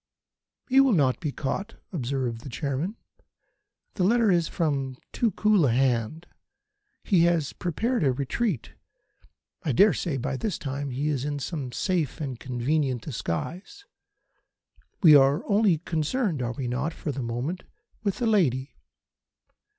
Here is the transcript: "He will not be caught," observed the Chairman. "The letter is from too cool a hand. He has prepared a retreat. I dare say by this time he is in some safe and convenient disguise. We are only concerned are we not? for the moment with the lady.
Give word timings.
"He 0.67 0.81
will 0.81 0.93
not 0.93 1.19
be 1.19 1.31
caught," 1.31 1.75
observed 1.93 2.41
the 2.41 2.49
Chairman. 2.49 2.95
"The 3.93 4.03
letter 4.03 4.31
is 4.31 4.47
from 4.47 4.97
too 5.11 5.29
cool 5.29 5.67
a 5.67 5.71
hand. 5.71 6.25
He 7.03 7.25
has 7.25 7.53
prepared 7.53 8.03
a 8.03 8.11
retreat. 8.11 8.71
I 9.61 9.73
dare 9.73 9.93
say 9.93 10.17
by 10.17 10.37
this 10.37 10.57
time 10.57 10.89
he 10.89 11.09
is 11.09 11.23
in 11.23 11.37
some 11.37 11.71
safe 11.71 12.19
and 12.19 12.39
convenient 12.39 13.03
disguise. 13.03 13.85
We 15.03 15.15
are 15.15 15.47
only 15.47 15.77
concerned 15.77 16.41
are 16.41 16.53
we 16.53 16.67
not? 16.67 16.93
for 16.95 17.11
the 17.11 17.21
moment 17.21 17.61
with 18.01 18.17
the 18.17 18.25
lady. 18.25 18.73